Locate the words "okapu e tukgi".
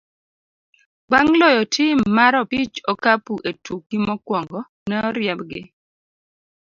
2.93-3.97